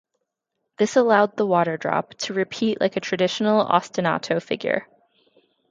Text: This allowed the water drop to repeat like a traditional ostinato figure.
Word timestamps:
This 0.79 0.95
allowed 0.95 1.37
the 1.37 1.45
water 1.45 1.77
drop 1.77 2.15
to 2.23 2.33
repeat 2.33 2.81
like 2.81 2.95
a 2.97 3.01
traditional 3.01 3.63
ostinato 3.63 4.41
figure. 4.41 4.87